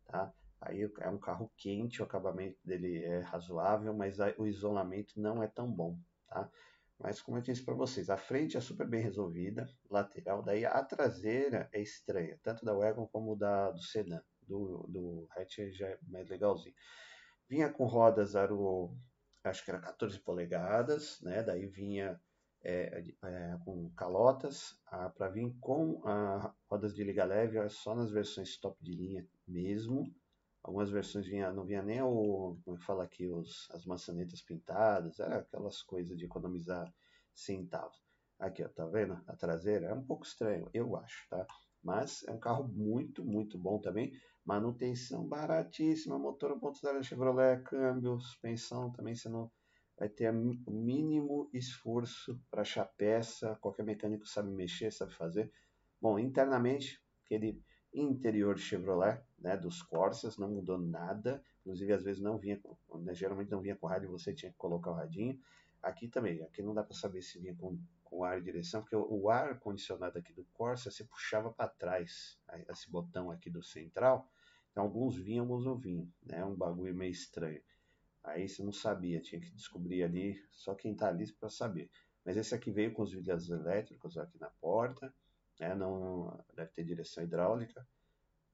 tá? 0.08 0.34
Aí 0.62 0.90
é 1.00 1.10
um 1.10 1.18
carro 1.18 1.52
quente, 1.58 2.02
o 2.02 2.06
acabamento 2.06 2.58
dele 2.64 3.04
é 3.04 3.20
razoável, 3.20 3.94
mas 3.94 4.18
o 4.38 4.48
isolamento 4.48 5.20
não 5.20 5.44
é 5.44 5.48
tão 5.48 5.72
bom, 5.72 6.00
tá? 6.28 6.50
Mas 6.98 7.22
como 7.22 7.38
eu 7.38 7.42
disse 7.42 7.64
para 7.64 7.76
vocês, 7.76 8.10
a 8.10 8.18
frente 8.18 8.58
é 8.58 8.62
super 8.62 8.88
bem 8.88 9.02
resolvida, 9.02 9.70
lateral, 9.90 10.42
daí 10.42 10.66
a 10.66 10.82
traseira 10.84 11.70
é 11.74 11.82
estranha, 11.82 12.40
tanto 12.42 12.64
da 12.64 12.74
Wagon 12.74 13.06
como 13.08 13.36
da 13.36 13.70
do 13.72 13.82
sedã, 13.82 14.22
do, 14.42 14.86
do 14.88 15.28
hatch 15.32 15.60
já 15.72 15.88
é 15.88 16.00
mais 16.04 16.30
legalzinho. 16.30 16.76
Vinha 17.50 17.70
com 17.70 17.86
rodas 17.86 18.36
aro, 18.36 18.98
acho 19.44 19.64
que 19.64 19.70
era 19.70 19.80
14 19.80 20.20
polegadas, 20.20 21.20
né? 21.22 21.44
Daí 21.44 21.68
vinha 21.68 22.20
é, 22.66 23.04
é, 23.24 23.58
com 23.64 23.90
calotas, 23.92 24.76
para 25.16 25.30
vir 25.30 25.56
com 25.62 26.02
a, 26.04 26.54
rodas 26.70 26.96
de 26.96 27.04
liga 27.04 27.24
leve, 27.24 27.58
é 27.60 27.70
só 27.70 27.94
nas 27.94 28.10
versões 28.10 28.58
top 28.58 28.84
de 28.84 28.92
linha 28.92 29.28
mesmo. 29.48 30.12
Algumas 30.64 30.90
versões 30.90 31.28
vinha, 31.28 31.52
não 31.52 31.64
vinha 31.64 31.84
nem 31.84 32.02
o, 32.02 32.58
como 32.66 32.76
é 32.76 32.80
fala 32.80 33.04
aqui, 33.04 33.28
os, 33.30 33.70
as 33.72 33.86
maçanetas 33.86 34.42
pintadas, 34.42 35.20
era 35.20 35.38
aquelas 35.38 35.84
coisas 35.84 36.18
de 36.18 36.26
economizar 36.26 36.92
centavos. 37.36 38.04
Aqui, 38.40 38.64
ó, 38.64 38.70
tá 38.70 38.86
vendo? 38.88 39.22
A 39.28 39.36
traseira 39.36 39.88
é 39.88 39.94
um 39.94 40.04
pouco 40.04 40.26
estranho, 40.26 40.68
eu 40.74 40.96
acho, 40.98 41.30
tá? 41.30 41.46
Mas 41.84 42.24
é 42.28 42.32
um 42.32 42.40
carro 42.40 42.68
muito, 42.68 43.24
muito 43.24 43.60
bom 43.60 43.80
também. 43.80 44.12
Manutenção 44.44 45.28
baratíssima, 45.28 46.18
motor 46.18 46.60
1.0 46.60 47.04
Chevrolet, 47.04 47.62
câmbio, 47.62 48.20
suspensão 48.20 48.92
também 48.92 49.16
você 49.16 49.30
não 49.30 49.52
vai 49.98 50.10
ter 50.10 50.30
o 50.30 50.72
mínimo 50.72 51.50
esforço 51.54 52.40
para 52.52 52.62
achar 52.62 52.86
peça, 52.86 53.56
qualquer 53.62 53.84
mecânico 53.84 54.28
sabe 54.28 54.50
mexer, 54.52 54.92
sabe 54.92 55.14
fazer. 55.14 55.52
Bom, 56.02 56.20
internamente, 56.20 57.02
aquele 57.24 57.64
interior 57.94 58.58
Chevrolet, 58.58 59.22
né, 59.40 59.56
dos 59.56 59.82
Corsas, 59.82 60.38
não 60.38 60.50
mudou 60.50 60.78
nada, 60.78 61.42
inclusive 61.62 61.94
às 61.94 62.04
vezes 62.04 62.22
não 62.22 62.38
vinha, 62.38 62.60
né, 62.96 63.14
geralmente 63.14 63.50
não 63.50 63.62
vinha 63.62 63.76
com 63.76 63.88
rádio, 63.88 64.12
você 64.12 64.34
tinha 64.34 64.52
que 64.52 64.58
colocar 64.58 64.92
o 64.92 64.96
radinho. 64.96 65.40
Aqui 65.82 66.08
também, 66.08 66.42
aqui 66.44 66.62
não 66.62 66.74
dá 66.74 66.84
para 66.84 66.96
saber 66.96 67.22
se 67.22 67.40
vinha 67.40 67.56
com, 67.56 67.80
com 68.04 68.24
ar 68.24 68.38
e 68.38 68.44
direção, 68.44 68.82
porque 68.82 68.96
o, 68.96 69.08
o 69.10 69.30
ar 69.30 69.60
condicionado 69.60 70.18
aqui 70.18 70.34
do 70.34 70.44
Corsa 70.54 70.92
você 70.92 71.04
puxava 71.06 71.54
para 71.54 71.70
trás, 71.70 72.38
esse 72.70 72.90
botão 72.92 73.32
aqui 73.32 73.50
do 73.50 73.64
central, 73.64 74.30
então 74.72 74.84
alguns 74.84 75.16
vinham, 75.16 75.46
alguns 75.46 75.66
não 75.66 75.78
vinham, 75.78 76.12
né, 76.24 76.44
um 76.44 76.56
bagulho 76.56 76.94
meio 76.94 77.12
estranho. 77.12 77.62
Aí 78.26 78.50
você 78.50 78.64
não 78.64 78.72
sabia, 78.72 79.22
tinha 79.22 79.40
que 79.40 79.52
descobrir 79.52 80.04
ali, 80.04 80.36
só 80.52 80.74
quem 80.74 80.94
está 80.94 81.08
ali 81.08 81.32
para 81.34 81.50
saber. 81.50 81.90
Mas 82.26 82.36
esse 82.36 82.56
aqui 82.56 82.72
veio 82.72 82.92
com 82.92 83.04
os 83.04 83.12
vidros 83.12 83.50
elétricos 83.50 84.18
aqui 84.18 84.40
na 84.40 84.50
porta, 84.50 85.14
né? 85.60 85.76
não 85.76 86.44
deve 86.56 86.72
ter 86.72 86.84
direção 86.84 87.24
hidráulica. 87.24 87.88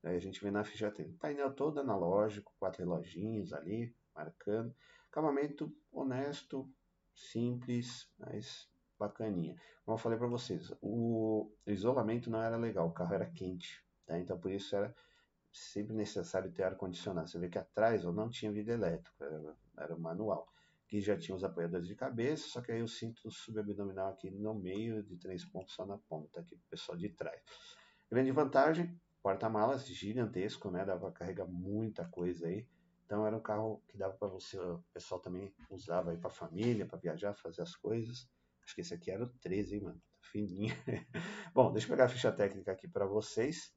Aí 0.04 0.16
a 0.16 0.20
gente 0.20 0.44
vê 0.44 0.52
na 0.52 0.64
ficha 0.64 0.92
tem 0.92 1.14
painel 1.14 1.54
todo 1.54 1.80
analógico, 1.80 2.54
quatro 2.60 2.84
reloginhos 2.84 3.54
ali, 3.54 3.96
marcando. 4.14 4.76
Acabamento 5.10 5.74
honesto, 5.92 6.70
simples, 7.14 8.12
mas 8.18 8.70
bacaninha. 9.00 9.56
Como 9.86 9.96
eu 9.96 10.02
falei 10.02 10.18
para 10.18 10.28
vocês, 10.28 10.72
o 10.82 11.52
isolamento 11.66 12.30
não 12.30 12.42
era 12.42 12.58
legal, 12.58 12.88
o 12.88 12.94
carro 12.94 13.14
era 13.14 13.26
quente, 13.26 13.84
tá? 14.06 14.20
então 14.20 14.40
por 14.40 14.52
isso 14.52 14.76
era 14.76 14.94
sempre 15.52 15.96
necessário 15.96 16.52
ter 16.52 16.64
ar-condicionado. 16.64 17.30
Você 17.30 17.40
vê 17.40 17.50
que 17.50 17.58
atrás 17.58 18.04
eu 18.04 18.12
não 18.12 18.30
tinha 18.30 18.52
vidro 18.52 18.74
elétrico, 18.74 19.24
era, 19.24 19.56
era 19.78 19.98
manual. 19.98 20.48
Aqui 20.86 21.00
já 21.02 21.18
tinha 21.18 21.36
os 21.36 21.44
apoiadores 21.44 21.88
de 21.88 21.96
cabeça, 21.96 22.48
só 22.50 22.62
que 22.62 22.72
aí 22.72 22.82
o 22.82 22.88
cinto 22.88 23.30
subabdominal 23.32 24.12
aqui 24.12 24.30
no 24.30 24.54
meio, 24.54 25.02
de 25.04 25.18
três 25.18 25.46
pontos 25.46 25.74
só 25.74 25.86
na 25.86 25.98
ponta, 25.98 26.42
aqui 26.42 26.56
pro 26.56 26.70
pessoal 26.70 26.98
de 26.98 27.10
trás. 27.10 27.42
Grande 28.10 28.32
vantagem, 28.32 29.00
porta-malas 29.24 29.86
gigantesco, 29.88 30.70
né? 30.70 30.84
Dava 30.84 31.00
para 31.00 31.12
carregar 31.12 31.48
muita 31.48 32.06
coisa 32.06 32.48
aí. 32.48 32.68
Então 33.06 33.26
era 33.26 33.36
um 33.36 33.42
carro 33.42 33.84
que 33.88 33.98
dava 33.98 34.14
para 34.14 34.28
você, 34.28 34.58
o 34.60 34.84
pessoal 34.94 35.22
também 35.22 35.54
usava 35.70 36.12
aí 36.12 36.18
para 36.18 36.30
família, 36.30 36.86
para 36.86 37.00
viajar, 37.00 37.34
fazer 37.36 37.62
as 37.62 37.76
coisas. 37.76 38.30
Acho 38.64 38.76
que 38.76 38.82
esse 38.82 38.94
aqui 38.94 39.12
era 39.12 39.24
o 39.24 39.30
13, 39.40 39.76
hein, 39.76 39.84
mano? 39.84 40.00
Tá 40.00 40.30
fininho. 40.32 40.74
Bom, 41.54 41.72
deixa 41.72 41.88
eu 41.88 41.92
pegar 41.92 42.06
a 42.06 42.10
ficha 42.10 42.32
técnica 42.32 42.72
aqui 42.72 42.88
para 42.88 43.06
vocês. 43.06 43.74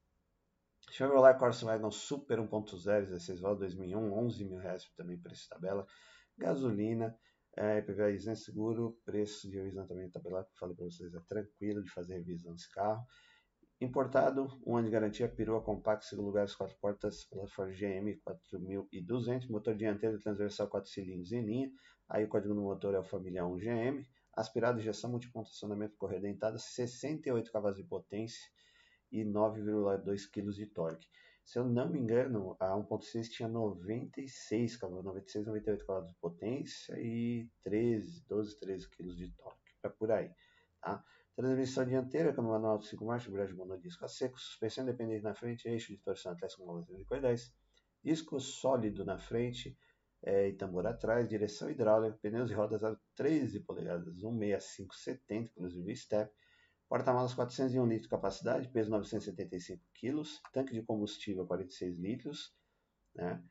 Chevrolet 0.91 1.38
Corsa 1.38 1.67
Wagon 1.67 1.91
Super 1.91 2.38
1.0, 2.38 3.07
16 3.07 3.41
válvulas 3.41 3.75
2001, 3.75 4.12
11 4.12 4.45
mil 4.45 4.59
reais 4.59 4.85
também 4.97 5.19
preço 5.19 5.49
tabela. 5.49 5.87
Gasolina, 6.37 7.17
é, 7.57 7.79
IPVA 7.79 8.11
isento 8.11 8.41
seguro, 8.41 8.99
preço 9.05 9.49
de 9.49 9.57
revisão 9.57 9.87
também 9.87 10.11
tabelado, 10.11 10.49
que 10.49 10.59
falei 10.59 10.75
para 10.75 10.85
vocês, 10.85 11.14
é 11.14 11.21
tranquilo 11.29 11.83
de 11.83 11.91
fazer 11.91 12.14
revisão 12.14 12.53
desse 12.53 12.71
carro. 12.71 13.05
Importado, 13.81 14.47
um 14.67 14.76
ano 14.76 14.87
de 14.87 14.93
garantia, 14.93 15.29
perua 15.29 15.62
compacto, 15.62 16.07
segundo 16.07 16.26
lugar, 16.26 16.45
as 16.45 16.55
quatro 16.55 16.76
portas 16.81 17.25
pela 17.25 17.47
Ford 17.49 17.73
GM 17.73 18.17
4200, 18.23 19.49
motor 19.49 19.76
dianteiro 19.76 20.19
transversal 20.19 20.69
4 20.69 20.88
cilindros 20.88 21.33
em 21.33 21.45
linha, 21.45 21.71
aí 22.09 22.25
o 22.25 22.29
código 22.29 22.55
do 22.55 22.62
motor 22.62 22.95
é 22.95 22.99
o 22.99 23.05
Família 23.05 23.45
1 23.45 23.57
GM, 23.57 24.03
aspirado, 24.33 24.79
injeção, 24.79 25.11
multiponto, 25.11 25.50
acionamento, 25.50 25.97
correia 25.97 26.21
dentada, 26.21 26.57
68 26.57 27.50
cavalos 27.53 27.76
de 27.76 27.85
potência, 27.85 28.49
e 29.14 29.25
9,2 29.25 30.28
kg 30.28 30.50
de 30.50 30.66
torque. 30.66 31.06
Se 31.44 31.59
eu 31.59 31.64
não 31.64 31.88
me 31.88 32.00
engano, 32.00 32.56
a 32.59 32.71
1.6 32.71 33.28
tinha 33.28 33.49
96 33.49 34.76
cavalos, 34.76 35.04
96, 35.04 35.47
98 35.47 35.87
cavalos 35.87 36.09
de 36.09 36.14
potência 36.16 36.94
e 36.99 37.49
13, 37.62 38.25
12, 38.26 38.59
13 38.59 38.90
kg 38.90 39.14
de 39.14 39.30
torque, 39.33 39.73
é 39.85 39.88
por 39.88 40.11
aí, 40.11 40.30
tá? 40.80 41.04
Transmissão 41.37 41.85
dianteira, 41.85 42.33
com 42.33 42.42
manual 42.42 42.78
de 42.78 42.87
5 42.87 43.04
marchas, 43.04 43.28
embreagem 43.28 43.56
monodisco 43.56 44.04
a 44.04 44.09
seco, 44.09 44.38
suspensão 44.38 44.85
independente 44.85 45.23
na 45.23 45.35
frente, 45.35 45.68
eixo 45.68 45.92
de 45.92 45.99
torção 45.99 46.33
atrás 46.33 46.54
com 46.54 46.64
válvulas 46.64 47.04
de 47.06 47.21
10, 47.21 47.52
disco 48.02 48.40
sólido 48.40 49.04
na 49.04 49.18
frente 49.18 49.76
é, 50.23 50.49
e 50.49 50.52
tambor 50.54 50.87
atrás, 50.87 51.28
direção 51.28 51.71
hidráulica, 51.71 52.18
pneus 52.23 52.50
e 52.50 52.54
rodas 52.54 52.83
a 52.83 52.97
13 53.16 53.61
polegadas, 53.61 54.14
16570, 54.14 55.50
inclusive 55.50 55.97
step, 55.97 56.33
Porta-malas 56.88 57.35
401 57.35 57.87
litros 57.87 58.03
de 58.03 58.09
capacidade, 58.09 58.69
peso 58.69 58.91
975 58.91 59.83
kg, 59.95 60.23
tanque 60.53 60.73
de 60.73 60.83
combustível 60.83 61.47
46 61.47 61.99
litros, 61.99 62.53
né? 63.14 63.43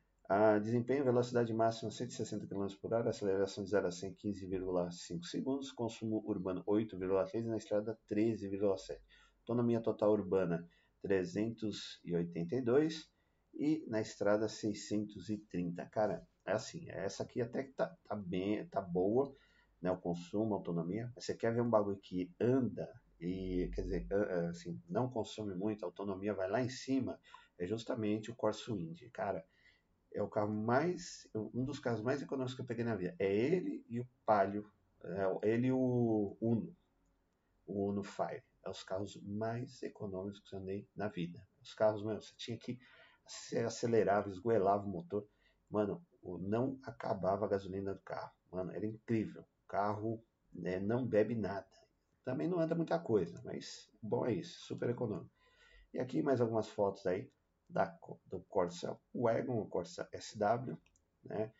Desempenho, 0.62 1.04
velocidade 1.04 1.52
máxima 1.52 1.90
160 1.90 2.46
km 2.46 2.66
por 2.80 2.94
hora, 2.94 3.10
aceleração 3.10 3.62
de 3.62 3.68
0 3.70 3.88
a 3.88 3.92
100 3.92 4.14
15,5 4.14 5.22
segundos, 5.24 5.70
consumo 5.70 6.24
urbano 6.26 6.64
8,3 6.64 7.44
na 7.44 7.58
estrada 7.58 7.98
13,7. 8.10 8.98
Autonomia 9.40 9.82
total 9.82 10.12
urbana 10.12 10.66
382 11.02 13.06
e 13.52 13.84
na 13.86 14.00
estrada 14.00 14.48
630. 14.48 15.84
Cara, 15.86 16.26
é 16.46 16.52
assim, 16.52 16.88
essa 16.88 17.22
aqui 17.22 17.42
até 17.42 17.64
que 17.64 17.72
tá, 17.72 17.94
tá 18.04 18.16
bem, 18.16 18.66
tá 18.68 18.80
boa, 18.80 19.36
né, 19.82 19.90
o 19.90 19.98
consumo, 19.98 20.54
a 20.54 20.56
autonomia. 20.56 21.12
Você 21.16 21.34
quer 21.34 21.52
ver 21.52 21.60
um 21.60 21.68
bagulho 21.68 21.98
que 21.98 22.32
anda 22.40 22.90
e 23.24 23.70
quer 23.70 23.82
dizer, 23.82 24.06
assim, 24.50 24.80
não 24.88 25.08
consome 25.08 25.54
muito, 25.54 25.82
a 25.82 25.88
autonomia 25.88 26.34
vai 26.34 26.48
lá 26.48 26.60
em 26.60 26.68
cima, 26.68 27.18
é 27.58 27.66
justamente 27.66 28.30
o 28.30 28.34
Corsa. 28.34 28.72
Cara, 29.12 29.44
é 30.12 30.22
o 30.22 30.28
carro 30.28 30.52
mais, 30.52 31.26
um 31.34 31.64
dos 31.64 31.78
carros 31.78 32.02
mais 32.02 32.20
econômicos 32.20 32.54
que 32.54 32.60
eu 32.60 32.66
peguei 32.66 32.84
na 32.84 32.94
vida. 32.94 33.16
É 33.18 33.32
ele 33.32 33.84
e 33.88 33.98
o 34.00 34.06
Palio, 34.26 34.70
é 35.02 35.48
ele 35.50 35.68
e 35.68 35.72
o 35.72 36.36
Uno, 36.40 36.76
o 37.66 37.88
Uno 37.88 38.02
Fire. 38.02 38.42
É 38.62 38.70
os 38.70 38.82
carros 38.82 39.20
mais 39.22 39.82
econômicos 39.82 40.40
que 40.40 40.54
eu 40.54 40.58
andei 40.58 40.88
na 40.94 41.08
vida. 41.08 41.46
Os 41.62 41.74
carros, 41.74 42.04
mesmo, 42.04 42.22
você 42.22 42.34
tinha 42.36 42.56
que 42.56 42.78
ser 43.26 43.64
acelerava, 43.64 44.28
esgoelava 44.28 44.84
o 44.84 44.88
motor. 44.88 45.26
Mano, 45.68 46.04
não 46.22 46.78
acabava 46.84 47.44
a 47.44 47.48
gasolina 47.48 47.94
do 47.94 48.00
carro. 48.00 48.32
Mano, 48.50 48.72
era 48.72 48.86
incrível. 48.86 49.42
O 49.42 49.68
carro 49.68 50.24
né, 50.52 50.78
não 50.78 51.06
bebe 51.06 51.34
nada. 51.34 51.66
Também 52.24 52.48
não 52.48 52.58
anda 52.58 52.74
muita 52.74 52.98
coisa, 52.98 53.40
mas 53.44 53.90
bom 54.02 54.24
é 54.24 54.32
isso, 54.32 54.60
super 54.60 54.88
econômico. 54.88 55.34
E 55.92 55.98
aqui 55.98 56.22
mais 56.22 56.40
algumas 56.40 56.68
fotos 56.68 57.06
aí 57.06 57.30
da, 57.68 57.96
do 58.26 58.40
Corsa 58.44 58.98
Wagon, 59.14 59.60
o 59.60 59.68
Corsa 59.68 60.08
SW, 60.12 60.76
né? 61.24 61.52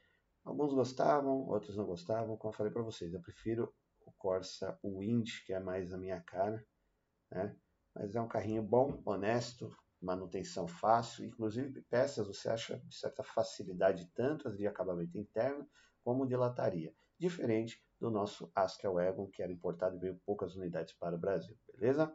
Alguns 0.45 0.75
gostavam, 0.75 1.47
outros 1.49 1.77
não 1.77 1.87
gostavam, 1.87 2.37
como 2.37 2.53
eu 2.53 2.57
falei 2.57 2.73
para 2.73 2.83
vocês, 2.83 3.13
eu 3.15 3.21
prefiro 3.21 3.75
o 4.01 4.13
Corsa 4.13 4.79
Wind, 4.85 5.45
que 5.47 5.53
é 5.53 5.61
mais 5.61 5.93
a 5.93 5.99
minha 5.99 6.21
cara, 6.21 6.65
né? 7.31 7.57
Mas 7.95 8.15
é 8.17 8.21
um 8.21 8.29
carrinho 8.29 8.63
bom, 8.63 9.03
honesto, 9.05 9.75
manutenção 10.01 10.67
fácil, 10.67 11.25
inclusive 11.25 11.81
peças 11.83 12.27
você 12.27 12.49
acha 12.51 12.79
de 12.79 12.95
certa 12.95 13.23
facilidade, 13.23 14.11
tanto 14.15 14.49
as 14.49 14.57
de 14.57 14.67
acabamento 14.67 15.17
interno 15.17 15.67
como 16.03 16.27
de 16.27 16.37
lataria. 16.37 16.95
Diferente 17.19 17.81
do 18.01 18.11
nosso 18.11 18.51
Astra 18.55 18.91
Wagon, 18.91 19.27
que 19.27 19.43
era 19.43 19.53
importado 19.53 19.97
e 19.97 19.99
veio 19.99 20.21
poucas 20.27 20.55
unidades 20.57 20.93
para 20.93 21.15
o 21.15 21.19
Brasil, 21.19 21.57
beleza? 21.73 22.13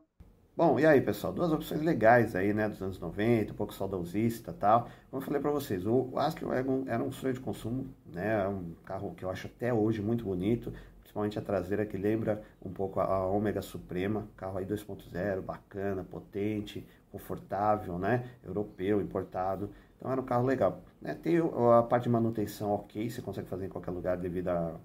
Bom, 0.56 0.78
e 0.78 0.86
aí, 0.86 1.00
pessoal, 1.00 1.32
duas 1.32 1.54
opções 1.54 1.82
legais 1.82 2.36
aí, 2.36 2.54
né, 2.54 2.68
dos 2.68 2.82
anos 2.82 3.00
90, 3.00 3.54
um 3.54 3.56
pouco 3.56 3.74
saudosista 3.74 4.52
tal. 4.52 4.90
Como 5.10 5.22
eu 5.22 5.26
falei 5.26 5.42
para 5.42 5.52
vocês, 5.52 5.86
o 5.88 6.12
Astra 6.18 6.46
Wagon 6.46 6.84
era 6.86 7.02
um 7.02 7.14
sonho 7.14 7.34
de 7.34 7.40
consumo, 7.40 7.88
né, 8.06 8.44
é 8.44 8.48
um 8.48 8.74
carro 8.86 9.16
que 9.16 9.24
eu 9.24 9.30
acho 9.30 9.48
até 9.48 9.74
hoje 9.74 10.02
muito 10.02 10.26
bonito, 10.26 10.74
principalmente 11.00 11.40
a 11.40 11.42
traseira 11.42 11.86
que 11.86 11.96
lembra 11.96 12.44
um 12.62 12.74
pouco 12.74 13.00
a 13.00 13.26
Ômega 13.26 13.62
Suprema, 13.62 14.28
carro 14.36 14.58
aí 14.58 14.66
2.0, 14.66 15.42
bacana, 15.42 16.04
potente, 16.04 16.86
confortável, 17.10 17.98
né, 17.98 18.30
europeu, 18.44 19.00
importado. 19.02 19.72
Então 20.00 20.12
era 20.12 20.20
um 20.20 20.26
carro 20.26 20.46
legal. 20.46 20.82
Né? 21.02 21.14
Tem 21.14 21.38
a 21.38 21.84
parte 21.84 22.04
de 22.04 22.10
manutenção 22.10 22.72
ok, 22.72 23.10
você 23.10 23.22
consegue 23.22 23.48
fazer 23.48 23.66
em 23.66 23.70
qualquer 23.70 23.92
lugar 23.92 24.18
devido 24.18 24.48
a 24.48 24.80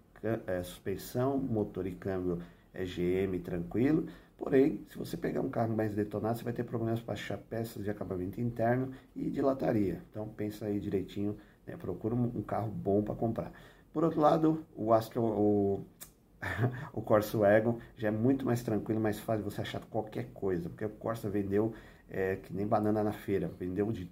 é, 0.47 0.63
suspensão, 0.63 1.39
motor 1.39 1.87
e 1.87 1.93
câmbio 1.93 2.41
é 2.73 2.85
GM 2.85 3.39
tranquilo. 3.41 4.07
Porém, 4.37 4.85
se 4.91 4.99
você 4.99 5.17
pegar 5.17 5.41
um 5.41 5.49
carro 5.49 5.75
mais 5.75 5.95
detonado, 5.95 6.39
você 6.39 6.45
vai 6.45 6.53
ter 6.53 6.65
problemas 6.65 7.01
para 7.01 7.15
achar 7.15 7.39
peças 7.39 7.85
de 7.85 7.91
acabamento 7.91 8.41
interno 8.41 8.91
e 9.15 9.31
de 9.31 9.41
lataria. 9.41 10.03
Então 10.11 10.29
pensa 10.29 10.67
aí 10.67 10.81
direitinho, 10.81 11.37
né? 11.67 11.77
procura 11.77 12.15
um, 12.15 12.43
carro 12.43 12.71
bom 12.71 13.03
para 13.03 13.15
comprar. 13.15 13.53
Por 13.93 14.03
outro 14.03 14.21
lado, 14.21 14.65
o 14.75 14.93
Astra, 14.93 15.21
o, 15.21 15.85
o 16.93 17.01
Corsa 17.01 17.39
Wagon 17.39 17.79
já 17.97 18.09
é 18.09 18.11
muito 18.11 18.45
mais 18.45 18.63
tranquilo, 18.63 19.01
mais 19.01 19.21
fácil 19.21 19.45
você 19.45 19.61
achar 19.61 19.81
qualquer 19.83 20.31
coisa, 20.35 20.69
porque 20.69 20.85
o 20.85 20.91
Corsa 20.91 21.31
vendeu 21.31 21.73
é, 22.11 22.37
que 22.37 22.53
nem 22.53 22.67
banana 22.67 23.05
na 23.05 23.13
feira, 23.13 23.49
vendeu 23.57 23.93
de 23.93 24.11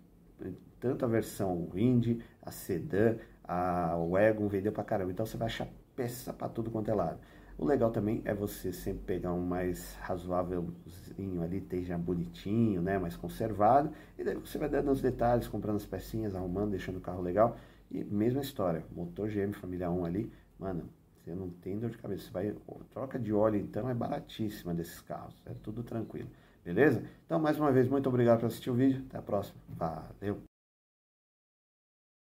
tanto 0.83 1.05
a 1.05 1.09
versão 1.09 1.69
Indy, 1.75 2.21
a 2.43 2.51
Sedan, 2.51 3.17
a 3.45 3.97
Wagon, 3.97 4.49
vendeu 4.49 4.73
para 4.73 4.83
caramba. 4.83 5.13
Então 5.13 5.25
você 5.25 5.37
vai 5.37 5.47
achar 5.47 5.69
peça 5.95 6.33
para 6.33 6.49
tudo 6.49 6.71
quanto 6.71 6.91
é 6.91 6.95
lado. 6.95 7.21
O 7.57 7.65
legal 7.65 7.93
também 7.93 8.21
é 8.25 8.35
você 8.35 8.73
sempre 8.73 9.03
pegar 9.05 9.33
um 9.33 9.41
mais 9.41 9.95
razoávelzinho 10.01 11.43
ali, 11.43 11.59
esteja 11.59 11.97
bonitinho, 11.97 12.83
né, 12.83 12.99
mais 12.99 13.17
conservado, 13.17 13.93
e 14.19 14.25
daí 14.25 14.35
você 14.35 14.59
vai 14.59 14.69
dando 14.69 14.91
os 14.91 15.01
detalhes, 15.01 15.47
comprando 15.47 15.77
as 15.77 15.87
pecinhas, 15.87 16.35
arrumando, 16.35 16.71
deixando 16.71 16.97
o 16.97 17.01
carro 17.01 17.23
legal. 17.23 17.57
E 17.89 18.03
mesma 18.03 18.41
história, 18.41 18.85
motor 18.91 19.29
GM 19.29 19.53
Família 19.53 19.91
1 19.91 20.05
ali, 20.05 20.33
mano, 20.59 20.89
você 21.15 21.35
não 21.35 21.51
tem 21.51 21.79
dor 21.79 21.91
de 21.91 21.99
cabeça. 21.99 22.25
Você 22.25 22.31
vai, 22.33 22.57
troca 22.91 23.19
de 23.19 23.33
óleo 23.33 23.61
então 23.61 23.89
é 23.89 23.95
baratíssima 23.95 24.75
desses 24.75 25.01
carros, 25.01 25.41
é 25.47 25.55
tudo 25.63 25.85
tranquilo. 25.85 26.29
Beleza? 26.65 27.05
Então, 27.27 27.39
mais 27.39 27.59
uma 27.59 27.71
vez, 27.71 27.89
muito 27.89 28.09
obrigado 28.09 28.41
por 28.41 28.47
assistir 28.47 28.71
o 28.71 28.75
vídeo. 28.75 29.05
Até 29.09 29.19
a 29.19 29.23
próxima. 29.23 29.61
Valeu! 29.69 30.52